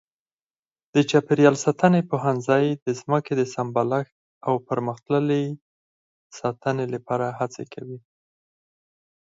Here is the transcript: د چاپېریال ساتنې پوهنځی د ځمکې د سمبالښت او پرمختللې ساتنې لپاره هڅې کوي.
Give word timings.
د 0.93 0.95
چاپېریال 1.09 1.55
ساتنې 1.65 2.01
پوهنځی 2.09 2.65
د 2.85 2.87
ځمکې 2.99 3.33
د 3.37 3.41
سمبالښت 3.53 4.15
او 4.47 4.53
پرمختللې 4.67 5.43
ساتنې 6.39 6.85
لپاره 6.93 7.27
هڅې 7.39 7.63
کوي. 7.73 7.99